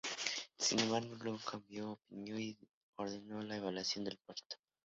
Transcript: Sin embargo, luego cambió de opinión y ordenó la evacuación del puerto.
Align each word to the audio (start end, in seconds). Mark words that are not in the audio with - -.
Sin 0.57 0.79
embargo, 0.79 1.13
luego 1.21 1.39
cambió 1.47 1.85
de 1.85 1.91
opinión 2.21 2.41
y 2.41 2.57
ordenó 2.95 3.39
la 3.43 3.57
evacuación 3.57 4.03
del 4.03 4.17
puerto. 4.17 4.57